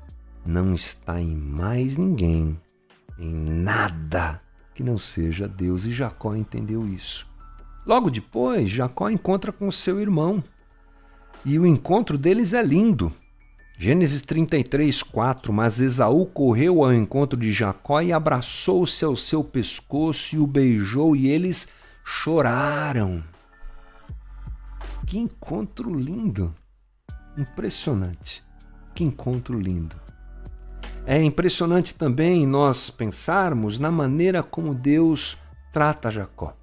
não 0.46 0.74
está 0.74 1.22
em 1.22 1.36
mais 1.36 1.96
ninguém, 1.96 2.60
em 3.20 3.34
nada 3.34 4.42
que 4.74 4.82
não 4.82 4.98
seja 4.98 5.48
Deus, 5.48 5.86
e 5.86 5.92
Jacó 5.92 6.36
entendeu 6.36 6.88
isso. 6.88 7.28
Logo 7.86 8.10
depois, 8.10 8.70
Jacó 8.70 9.10
encontra 9.10 9.52
com 9.52 9.70
seu 9.70 10.02
irmão, 10.02 10.44
e 11.46 11.60
o 11.60 11.66
encontro 11.66 12.18
deles 12.18 12.54
é 12.54 12.64
lindo. 12.64 13.12
Gênesis 13.78 14.22
33, 14.22 15.04
4. 15.04 15.52
Mas 15.52 15.80
Esaú 15.80 16.26
correu 16.26 16.84
ao 16.84 16.94
encontro 16.94 17.38
de 17.38 17.52
Jacó 17.52 18.02
e 18.02 18.14
abraçou-se 18.14 19.04
ao 19.04 19.16
seu 19.16 19.44
pescoço 19.44 20.36
e 20.36 20.40
o 20.40 20.48
beijou, 20.48 21.16
e 21.16 21.28
eles 21.28 21.68
choraram. 22.04 23.24
Que 25.06 25.18
encontro 25.18 25.94
lindo! 25.94 26.54
Impressionante. 27.38 28.44
Que 28.94 29.04
encontro 29.04 29.60
lindo. 29.60 29.96
É 31.06 31.22
impressionante 31.22 31.94
também 31.94 32.48
nós 32.48 32.90
pensarmos 32.90 33.78
na 33.78 33.92
maneira 33.92 34.42
como 34.42 34.74
Deus 34.74 35.38
trata 35.74 36.10
Jacó. 36.10 36.56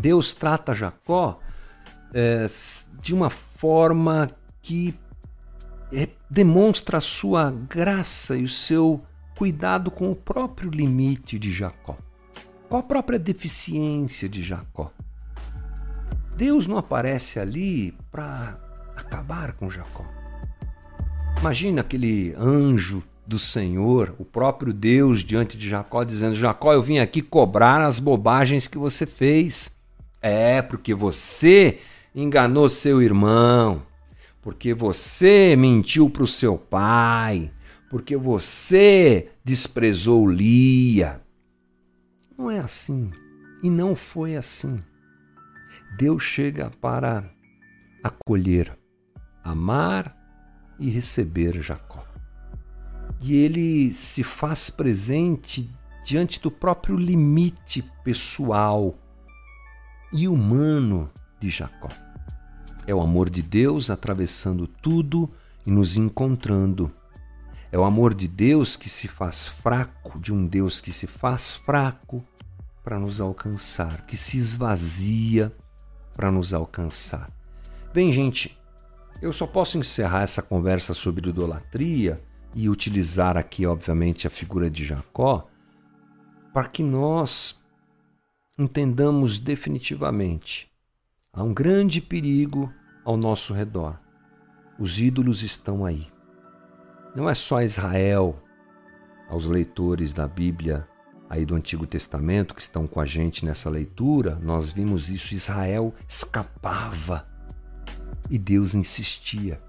Deus 0.00 0.34
trata 0.34 0.74
Jacó 0.74 1.38
é, 2.12 2.46
de 3.00 3.14
uma 3.14 3.30
forma 3.30 4.28
que 4.60 4.94
é, 5.92 6.08
demonstra 6.28 6.98
a 6.98 7.00
sua 7.00 7.50
graça 7.50 8.36
e 8.36 8.44
o 8.44 8.48
seu 8.48 9.00
cuidado 9.36 9.90
com 9.90 10.10
o 10.10 10.16
próprio 10.16 10.70
limite 10.70 11.38
de 11.38 11.52
Jacó. 11.52 11.96
Qual 12.68 12.80
a 12.80 12.82
própria 12.82 13.18
deficiência 13.18 14.28
de 14.28 14.42
Jacó? 14.42 14.90
Deus 16.36 16.66
não 16.66 16.76
aparece 16.76 17.38
ali 17.38 17.92
para 18.10 18.58
acabar 18.96 19.52
com 19.52 19.70
Jacó. 19.70 20.04
Imagina 21.40 21.82
aquele 21.82 22.34
anjo 22.36 23.02
do 23.26 23.38
Senhor, 23.38 24.14
o 24.18 24.24
próprio 24.24 24.72
Deus 24.72 25.20
diante 25.20 25.56
de 25.56 25.68
Jacó, 25.68 26.02
dizendo: 26.04 26.34
Jacó, 26.34 26.72
eu 26.72 26.82
vim 26.82 26.98
aqui 26.98 27.22
cobrar 27.22 27.84
as 27.84 27.98
bobagens 27.98 28.66
que 28.68 28.78
você 28.78 29.06
fez. 29.06 29.74
É, 30.22 30.60
porque 30.60 30.94
você 30.94 31.78
enganou 32.16 32.70
seu 32.70 33.02
irmão, 33.02 33.82
porque 34.40 34.72
você 34.72 35.54
mentiu 35.54 36.08
para 36.08 36.22
o 36.22 36.26
seu 36.26 36.56
pai, 36.56 37.52
porque 37.90 38.16
você 38.16 39.28
desprezou 39.44 40.26
Lia. 40.26 41.20
Não 42.38 42.50
é 42.50 42.58
assim. 42.58 43.10
E 43.62 43.68
não 43.68 43.94
foi 43.94 44.34
assim. 44.34 44.82
Deus 45.98 46.22
chega 46.22 46.70
para 46.80 47.30
acolher, 48.02 48.76
amar 49.44 50.16
e 50.78 50.88
receber 50.88 51.60
Jacó. 51.60 52.04
E 53.22 53.34
ele 53.34 53.92
se 53.92 54.22
faz 54.22 54.70
presente 54.70 55.70
diante 56.04 56.40
do 56.40 56.50
próprio 56.50 56.96
limite 56.96 57.82
pessoal 58.04 58.94
e 60.12 60.28
humano 60.28 61.10
de 61.40 61.48
Jacó. 61.48 61.88
É 62.86 62.94
o 62.94 63.00
amor 63.00 63.28
de 63.28 63.42
Deus 63.42 63.90
atravessando 63.90 64.66
tudo 64.66 65.28
e 65.66 65.70
nos 65.70 65.96
encontrando. 65.96 66.92
É 67.72 67.78
o 67.78 67.84
amor 67.84 68.14
de 68.14 68.28
Deus 68.28 68.76
que 68.76 68.88
se 68.88 69.08
faz 69.08 69.48
fraco, 69.48 70.20
de 70.20 70.32
um 70.32 70.46
Deus 70.46 70.80
que 70.80 70.92
se 70.92 71.06
faz 71.06 71.56
fraco 71.56 72.24
para 72.84 72.98
nos 72.98 73.20
alcançar, 73.20 74.06
que 74.06 74.16
se 74.16 74.38
esvazia 74.38 75.52
para 76.14 76.30
nos 76.30 76.54
alcançar. 76.54 77.28
Bem, 77.92 78.12
gente, 78.12 78.56
eu 79.20 79.32
só 79.32 79.46
posso 79.46 79.76
encerrar 79.76 80.22
essa 80.22 80.40
conversa 80.40 80.94
sobre 80.94 81.28
idolatria 81.28 82.22
e 82.54 82.68
utilizar 82.68 83.36
aqui, 83.36 83.66
obviamente, 83.66 84.26
a 84.26 84.30
figura 84.30 84.70
de 84.70 84.84
Jacó 84.84 85.48
para 86.52 86.68
que 86.68 86.82
nós 86.82 87.60
entendamos 88.56 89.38
definitivamente 89.38 90.70
há 91.36 91.44
um 91.44 91.52
grande 91.52 92.00
perigo 92.00 92.72
ao 93.04 93.16
nosso 93.16 93.52
redor. 93.52 94.00
Os 94.78 94.98
ídolos 94.98 95.42
estão 95.42 95.84
aí. 95.84 96.08
Não 97.14 97.28
é 97.28 97.34
só 97.34 97.62
Israel, 97.62 98.42
aos 99.28 99.44
leitores 99.44 100.12
da 100.12 100.26
Bíblia 100.26 100.88
aí 101.28 101.44
do 101.44 101.54
Antigo 101.54 101.86
Testamento 101.86 102.54
que 102.54 102.60
estão 102.60 102.86
com 102.86 103.00
a 103.00 103.06
gente 103.06 103.44
nessa 103.44 103.68
leitura, 103.68 104.38
nós 104.42 104.70
vimos 104.70 105.10
isso. 105.10 105.34
Israel 105.34 105.94
escapava 106.08 107.26
e 108.30 108.38
Deus 108.38 108.74
insistia. 108.74 109.60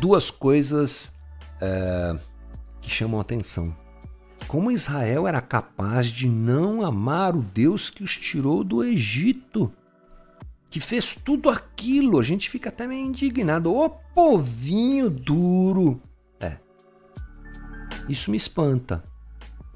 Duas 0.00 0.30
coisas 0.30 1.14
é, 1.60 2.16
que 2.80 2.88
chamam 2.88 3.20
atenção. 3.20 3.76
Como 4.46 4.70
Israel 4.70 5.28
era 5.28 5.40
capaz 5.40 6.06
de 6.06 6.28
não 6.28 6.82
amar 6.82 7.36
o 7.36 7.42
Deus 7.42 7.90
que 7.90 8.02
os 8.02 8.16
tirou 8.16 8.64
do 8.64 8.82
Egito, 8.82 9.72
que 10.70 10.78
fez 10.78 11.14
tudo 11.14 11.50
aquilo, 11.50 12.20
a 12.20 12.22
gente 12.22 12.48
fica 12.48 12.68
até 12.68 12.86
meio 12.86 13.04
indignado. 13.04 13.74
Ô 13.74 13.90
povinho 13.90 15.10
duro! 15.10 16.00
É. 16.38 16.58
Isso 18.08 18.30
me 18.30 18.36
espanta. 18.36 19.04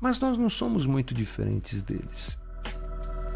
Mas 0.01 0.21
nós 0.21 0.39
não 0.39 0.49
somos 0.49 0.87
muito 0.87 1.13
diferentes 1.13 1.83
deles. 1.83 2.39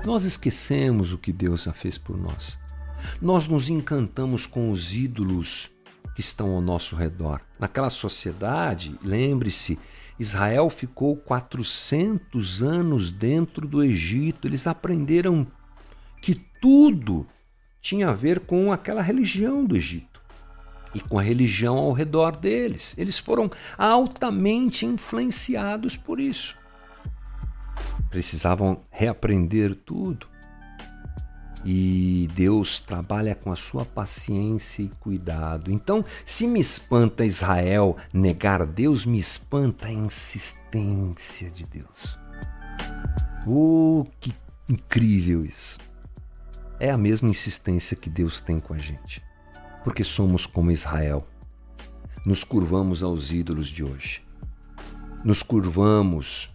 Nós 0.05 0.25
esquecemos 0.25 1.13
o 1.13 1.19
que 1.19 1.33
Deus 1.33 1.65
já 1.65 1.73
fez 1.73 1.99
por 1.99 2.17
nós. 2.17 2.57
Nós 3.21 3.49
nos 3.49 3.69
encantamos 3.69 4.47
com 4.47 4.71
os 4.71 4.95
ídolos 4.95 5.71
que 6.15 6.21
estão 6.21 6.53
ao 6.53 6.61
nosso 6.61 6.95
redor. 6.95 7.41
Naquela 7.59 7.91
sociedade, 7.91 8.97
lembre-se, 9.03 9.79
Israel 10.19 10.71
ficou 10.71 11.17
400 11.17 12.63
anos 12.63 13.11
dentro 13.11 13.67
do 13.67 13.83
Egito. 13.83 14.47
Eles 14.47 14.67
aprenderam 14.67 15.47
que 16.21 16.35
tudo 16.61 17.27
tinha 17.81 18.09
a 18.09 18.13
ver 18.13 18.41
com 18.41 18.73
aquela 18.73 19.03
religião 19.03 19.65
do 19.65 19.77
Egito 19.77 20.21
e 20.95 21.01
com 21.01 21.19
a 21.19 21.23
religião 21.23 21.77
ao 21.77 21.93
redor 21.93 22.37
deles. 22.37 22.95
Eles 22.97 23.19
foram 23.19 23.51
altamente 23.77 24.87
influenciados 24.87 25.97
por 25.97 26.21
isso. 26.21 26.57
Precisavam 28.11 28.81
reaprender 28.91 29.75
tudo. 29.75 30.27
E 31.65 32.29
Deus 32.35 32.79
trabalha 32.79 33.35
com 33.35 33.53
a 33.53 33.57
sua 33.57 33.85
paciência 33.85 34.83
e 34.83 34.89
cuidado. 35.01 35.73
Então, 35.73 36.05
se 36.25 36.47
me 36.47 36.61
espanta 36.61 37.25
Israel 37.25 37.97
negar 38.13 38.65
Deus, 38.65 39.05
me 39.05 39.19
espanta 39.19 39.89
a 39.89 39.93
insistência 39.93 41.51
de 41.51 41.65
Deus. 41.65 42.19
Oh, 43.47 44.07
que 44.21 44.33
incrível 44.69 45.45
isso! 45.45 45.88
É 46.81 46.91
a 46.91 46.97
mesma 46.97 47.29
insistência 47.29 47.97
que 47.97 48.09
Deus 48.09 48.39
tem 48.39 48.61
com 48.61 48.73
a 48.73 48.79
gente. 48.79 49.21
Porque 49.83 50.05
somos 50.05 50.47
como 50.47 50.71
Israel. 50.71 51.27
Nos 52.25 52.45
curvamos 52.45 53.03
aos 53.03 53.33
ídolos 53.33 53.67
de 53.67 53.83
hoje. 53.83 54.23
Nos 55.25 55.43
curvamos 55.43 56.55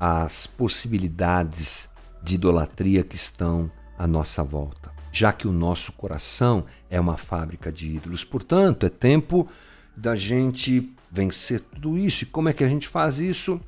às 0.00 0.46
possibilidades 0.46 1.88
de 2.22 2.34
idolatria 2.34 3.04
que 3.04 3.14
estão 3.14 3.70
à 3.96 4.06
nossa 4.06 4.42
volta, 4.42 4.90
já 5.12 5.32
que 5.32 5.46
o 5.46 5.52
nosso 5.52 5.92
coração 5.92 6.64
é 6.90 6.98
uma 7.00 7.16
fábrica 7.16 7.70
de 7.70 7.88
ídolos. 7.94 8.24
Portanto, 8.24 8.84
é 8.84 8.88
tempo 8.88 9.48
da 9.96 10.16
gente 10.16 10.92
vencer 11.10 11.60
tudo 11.60 11.96
isso. 11.96 12.24
E 12.24 12.26
como 12.26 12.48
é 12.48 12.52
que 12.52 12.64
a 12.64 12.68
gente 12.68 12.88
faz 12.88 13.18
isso? 13.18 13.60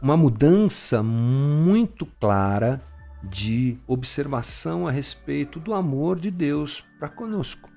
Uma 0.00 0.16
mudança 0.16 1.02
muito 1.02 2.06
clara 2.18 2.80
de 3.22 3.78
observação 3.86 4.86
a 4.86 4.90
respeito 4.90 5.58
do 5.58 5.74
amor 5.74 6.18
de 6.18 6.30
Deus 6.30 6.84
para 6.98 7.08
conosco. 7.08 7.68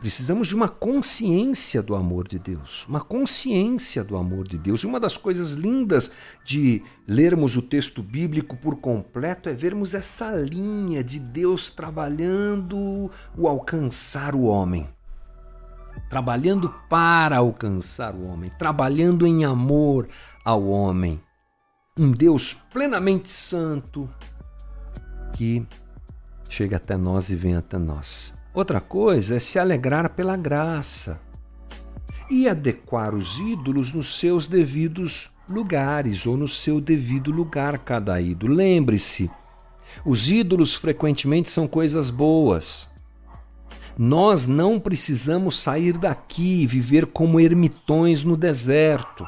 Precisamos 0.00 0.48
de 0.48 0.54
uma 0.54 0.66
consciência 0.66 1.82
do 1.82 1.94
amor 1.94 2.26
de 2.26 2.38
Deus, 2.38 2.86
uma 2.88 3.02
consciência 3.02 4.02
do 4.02 4.16
amor 4.16 4.48
de 4.48 4.56
Deus. 4.56 4.80
E 4.80 4.86
uma 4.86 4.98
das 4.98 5.18
coisas 5.18 5.52
lindas 5.52 6.10
de 6.42 6.82
lermos 7.06 7.54
o 7.54 7.60
texto 7.60 8.02
bíblico 8.02 8.56
por 8.56 8.76
completo 8.76 9.50
é 9.50 9.52
vermos 9.52 9.92
essa 9.92 10.30
linha 10.36 11.04
de 11.04 11.18
Deus 11.18 11.68
trabalhando 11.68 13.10
o 13.36 13.46
alcançar 13.46 14.34
o 14.34 14.44
homem. 14.44 14.88
Trabalhando 16.08 16.74
para 16.88 17.36
alcançar 17.36 18.14
o 18.14 18.24
homem, 18.24 18.50
trabalhando 18.58 19.26
em 19.26 19.44
amor 19.44 20.08
ao 20.42 20.66
homem. 20.66 21.20
Um 21.94 22.10
Deus 22.10 22.54
plenamente 22.54 23.30
santo, 23.30 24.08
que 25.40 25.66
chega 26.50 26.76
até 26.76 26.98
nós 26.98 27.30
e 27.30 27.34
vem 27.34 27.56
até 27.56 27.78
nós. 27.78 28.34
Outra 28.52 28.78
coisa 28.78 29.36
é 29.36 29.38
se 29.38 29.58
alegrar 29.58 30.10
pela 30.10 30.36
graça 30.36 31.18
e 32.30 32.46
adequar 32.46 33.14
os 33.14 33.38
ídolos 33.38 33.90
nos 33.90 34.18
seus 34.18 34.46
devidos 34.46 35.30
lugares 35.48 36.26
ou 36.26 36.36
no 36.36 36.46
seu 36.46 36.78
devido 36.78 37.32
lugar 37.32 37.78
cada 37.78 38.20
ídolo. 38.20 38.52
Lembre-se, 38.52 39.30
os 40.04 40.30
ídolos 40.30 40.74
frequentemente 40.74 41.50
são 41.50 41.66
coisas 41.66 42.10
boas. 42.10 42.86
Nós 43.96 44.46
não 44.46 44.78
precisamos 44.78 45.58
sair 45.58 45.96
daqui 45.96 46.64
e 46.64 46.66
viver 46.66 47.06
como 47.06 47.40
ermitões 47.40 48.22
no 48.22 48.36
deserto. 48.36 49.26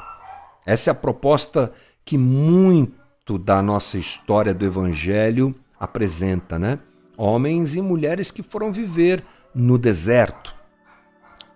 Essa 0.63 0.91
é 0.91 0.91
a 0.91 0.95
proposta 0.95 1.73
que 2.05 2.19
muito 2.19 3.39
da 3.39 3.63
nossa 3.63 3.97
história 3.97 4.53
do 4.53 4.63
Evangelho 4.63 5.55
apresenta, 5.83 6.57
né? 6.57 6.79
Homens 7.17 7.75
e 7.75 7.81
mulheres 7.81 8.31
que 8.31 8.41
foram 8.41 8.71
viver 8.71 9.23
no 9.53 9.77
deserto. 9.77 10.55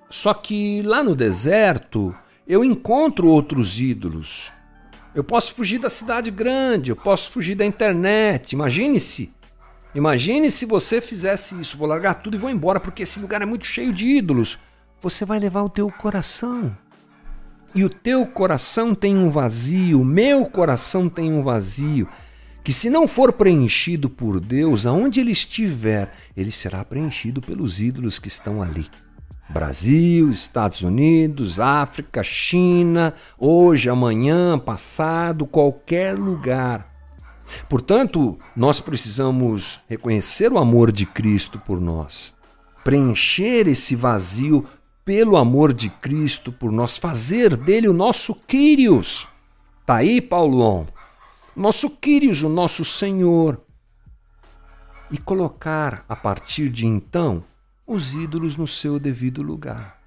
Só 0.09 0.33
que 0.33 0.81
lá 0.83 1.03
no 1.03 1.15
deserto 1.15 2.13
eu 2.47 2.63
encontro 2.63 3.27
outros 3.27 3.79
ídolos. 3.79 4.51
Eu 5.15 5.23
posso 5.23 5.55
fugir 5.55 5.79
da 5.79 5.89
cidade 5.89 6.29
grande, 6.29 6.91
eu 6.91 6.95
posso 6.95 7.31
fugir 7.31 7.55
da 7.55 7.65
internet. 7.65 8.53
Imagine-se. 8.53 9.33
Imagine 9.95 10.51
se 10.51 10.65
você 10.65 11.01
fizesse 11.01 11.59
isso. 11.59 11.77
Vou 11.77 11.87
largar 11.87 12.15
tudo 12.15 12.35
e 12.35 12.39
vou 12.39 12.49
embora 12.49 12.79
porque 12.79 13.03
esse 13.03 13.19
lugar 13.19 13.41
é 13.41 13.45
muito 13.45 13.65
cheio 13.65 13.91
de 13.91 14.05
ídolos. 14.05 14.59
Você 15.01 15.25
vai 15.25 15.39
levar 15.39 15.63
o 15.63 15.69
teu 15.69 15.89
coração. 15.89 16.77
E 17.73 17.83
o 17.83 17.89
teu 17.89 18.25
coração 18.25 18.93
tem 18.93 19.17
um 19.17 19.29
vazio, 19.29 20.01
o 20.01 20.05
meu 20.05 20.45
coração 20.45 21.09
tem 21.09 21.31
um 21.31 21.43
vazio 21.43 22.07
que 22.67 22.73
se 22.73 22.89
não 22.89 23.07
for 23.07 23.31
preenchido 23.31 24.09
por 24.09 24.41
Deus, 24.41 24.85
aonde 24.85 25.21
ele 25.21 25.31
estiver, 25.31 26.13
ele 26.35 26.51
será 26.51 26.83
preenchido 26.83 27.39
pelos 27.39 27.79
ídolos 27.79 28.19
que 28.19 28.27
estão 28.27 28.61
ali. 28.61 28.89
Brasil, 29.47 30.29
Estados 30.29 30.81
Unidos, 30.81 31.61
África, 31.61 32.21
China, 32.21 33.13
hoje, 33.39 33.89
amanhã, 33.89 34.59
passado, 34.59 35.45
qualquer 35.45 36.19
lugar. 36.19 36.93
Portanto, 37.69 38.37
nós 38.53 38.81
precisamos 38.81 39.79
reconhecer 39.87 40.51
o 40.51 40.57
amor 40.57 40.91
de 40.91 41.05
Cristo 41.05 41.57
por 41.57 41.79
nós, 41.79 42.33
preencher 42.83 43.65
esse 43.69 43.95
vazio 43.95 44.67
pelo 45.05 45.37
amor 45.37 45.71
de 45.71 45.89
Cristo 45.89 46.51
por 46.51 46.73
nós, 46.73 46.97
fazer 46.97 47.55
dele 47.55 47.87
o 47.87 47.93
nosso 47.93 48.35
Quírios. 48.35 49.25
Tá 49.85 49.95
aí, 49.95 50.19
Paulão? 50.19 50.85
Nosso 51.57 51.89
Quírios, 51.89 52.43
o 52.43 52.49
nosso 52.49 52.85
Senhor, 52.85 53.59
e 55.09 55.17
colocar 55.17 56.05
a 56.07 56.15
partir 56.15 56.69
de 56.69 56.85
então 56.85 57.43
os 57.85 58.13
ídolos 58.13 58.55
no 58.55 58.67
seu 58.67 58.99
devido 58.99 59.41
lugar. 59.41 59.97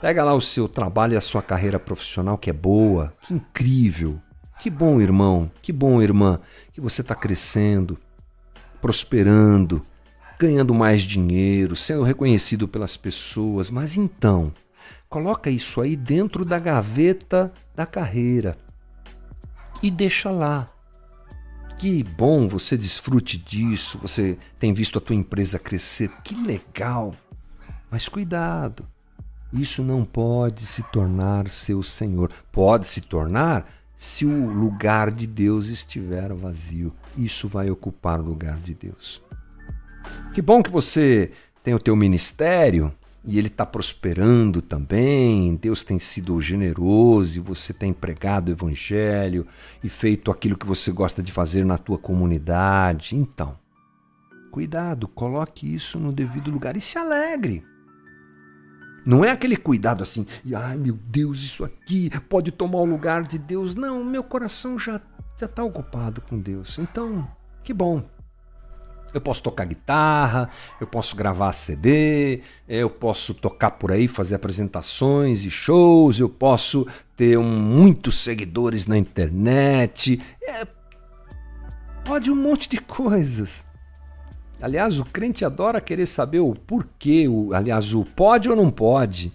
Pega 0.00 0.22
lá 0.22 0.32
o 0.32 0.40
seu 0.40 0.68
trabalho 0.68 1.14
e 1.14 1.16
a 1.16 1.20
sua 1.20 1.42
carreira 1.42 1.80
profissional, 1.80 2.38
que 2.38 2.50
é 2.50 2.52
boa, 2.52 3.12
que 3.20 3.34
incrível. 3.34 4.20
Que 4.60 4.70
bom, 4.70 5.00
irmão, 5.00 5.50
que 5.60 5.72
bom, 5.72 6.00
irmã, 6.00 6.38
que 6.72 6.80
você 6.80 7.00
está 7.00 7.16
crescendo, 7.16 7.98
prosperando, 8.80 9.84
ganhando 10.38 10.72
mais 10.72 11.02
dinheiro, 11.02 11.74
sendo 11.74 12.04
reconhecido 12.04 12.68
pelas 12.68 12.96
pessoas. 12.96 13.70
Mas 13.70 13.96
então, 13.96 14.52
coloca 15.08 15.50
isso 15.50 15.80
aí 15.80 15.96
dentro 15.96 16.44
da 16.44 16.60
gaveta 16.60 17.52
da 17.74 17.86
carreira 17.86 18.56
e 19.82 19.90
deixa 19.90 20.30
lá. 20.30 20.70
Que 21.78 22.02
bom 22.02 22.46
você 22.46 22.76
desfrute 22.76 23.38
disso, 23.38 23.98
você 23.98 24.36
tem 24.58 24.74
visto 24.74 24.98
a 24.98 25.00
tua 25.00 25.16
empresa 25.16 25.58
crescer, 25.58 26.10
que 26.22 26.34
legal. 26.34 27.14
Mas 27.90 28.08
cuidado, 28.08 28.86
isso 29.52 29.82
não 29.82 30.04
pode 30.04 30.66
se 30.66 30.82
tornar 30.84 31.50
seu 31.50 31.82
senhor. 31.82 32.30
Pode 32.52 32.86
se 32.86 33.00
tornar 33.00 33.66
se 33.96 34.24
o 34.24 34.48
lugar 34.48 35.10
de 35.10 35.26
Deus 35.26 35.66
estiver 35.66 36.32
vazio. 36.32 36.92
Isso 37.16 37.48
vai 37.48 37.70
ocupar 37.70 38.20
o 38.20 38.24
lugar 38.24 38.58
de 38.58 38.74
Deus. 38.74 39.20
Que 40.32 40.40
bom 40.40 40.62
que 40.62 40.70
você 40.70 41.32
tem 41.64 41.74
o 41.74 41.80
teu 41.80 41.96
ministério, 41.96 42.92
e 43.24 43.38
ele 43.38 43.48
está 43.48 43.66
prosperando 43.66 44.62
também, 44.62 45.54
Deus 45.56 45.84
tem 45.84 45.98
sido 45.98 46.40
generoso 46.40 47.36
e 47.36 47.40
você 47.40 47.72
tem 47.72 47.92
pregado 47.92 48.48
o 48.48 48.52
evangelho 48.52 49.46
e 49.84 49.88
feito 49.88 50.30
aquilo 50.30 50.56
que 50.56 50.66
você 50.66 50.90
gosta 50.90 51.22
de 51.22 51.30
fazer 51.30 51.64
na 51.64 51.76
tua 51.76 51.98
comunidade. 51.98 53.14
Então, 53.14 53.58
cuidado, 54.50 55.06
coloque 55.06 55.72
isso 55.72 55.98
no 55.98 56.12
devido 56.12 56.50
lugar 56.50 56.76
e 56.76 56.80
se 56.80 56.98
alegre. 56.98 57.64
Não 59.04 59.24
é 59.24 59.30
aquele 59.30 59.56
cuidado 59.56 60.02
assim, 60.02 60.26
ai 60.54 60.76
meu 60.76 60.94
Deus, 60.94 61.40
isso 61.40 61.64
aqui 61.64 62.10
pode 62.28 62.50
tomar 62.50 62.78
o 62.78 62.84
lugar 62.84 63.22
de 63.22 63.38
Deus. 63.38 63.74
Não, 63.74 64.04
meu 64.04 64.22
coração 64.22 64.78
já 64.78 65.00
já 65.40 65.46
está 65.46 65.64
ocupado 65.64 66.20
com 66.20 66.38
Deus. 66.38 66.78
Então, 66.78 67.26
que 67.64 67.72
bom. 67.72 68.04
Eu 69.12 69.20
posso 69.20 69.42
tocar 69.42 69.64
guitarra, 69.64 70.48
eu 70.80 70.86
posso 70.86 71.16
gravar 71.16 71.52
CD, 71.52 72.42
eu 72.68 72.88
posso 72.88 73.34
tocar 73.34 73.72
por 73.72 73.90
aí, 73.92 74.06
fazer 74.06 74.34
apresentações 74.34 75.44
e 75.44 75.50
shows, 75.50 76.20
eu 76.20 76.28
posso 76.28 76.86
ter 77.16 77.38
um, 77.38 77.50
muitos 77.50 78.16
seguidores 78.16 78.86
na 78.86 78.96
internet. 78.96 80.22
É, 80.42 80.66
pode 82.04 82.30
um 82.30 82.36
monte 82.36 82.68
de 82.68 82.78
coisas. 82.78 83.64
Aliás, 84.62 84.98
o 84.98 85.04
crente 85.04 85.44
adora 85.44 85.80
querer 85.80 86.06
saber 86.06 86.40
o 86.40 86.54
porquê, 86.54 87.26
o, 87.26 87.54
aliás, 87.54 87.94
o 87.94 88.04
pode 88.04 88.48
ou 88.48 88.54
não 88.54 88.70
pode. 88.70 89.32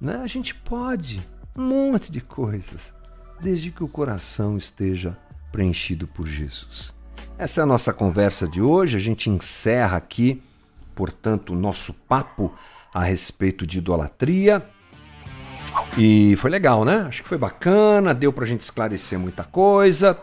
Né? 0.00 0.16
A 0.16 0.26
gente 0.26 0.54
pode 0.54 1.22
um 1.56 1.62
monte 1.62 2.10
de 2.10 2.20
coisas, 2.20 2.94
desde 3.40 3.70
que 3.70 3.84
o 3.84 3.88
coração 3.88 4.56
esteja 4.56 5.16
preenchido 5.50 6.06
por 6.06 6.26
Jesus. 6.26 6.94
Essa 7.38 7.60
é 7.60 7.62
a 7.62 7.66
nossa 7.66 7.92
conversa 7.92 8.46
de 8.46 8.60
hoje. 8.60 8.96
A 8.96 9.00
gente 9.00 9.28
encerra 9.28 9.96
aqui 9.96 10.42
portanto, 10.94 11.52
o 11.52 11.56
nosso 11.56 11.92
papo 11.92 12.52
a 12.92 13.02
respeito 13.02 13.66
de 13.66 13.78
idolatria. 13.78 14.64
E 15.96 16.36
foi 16.36 16.50
legal, 16.50 16.84
né? 16.84 17.06
Acho 17.08 17.22
que 17.22 17.28
foi 17.28 17.38
bacana, 17.38 18.14
deu 18.14 18.32
pra 18.32 18.46
gente 18.46 18.60
esclarecer 18.60 19.18
muita 19.18 19.44
coisa. 19.44 20.18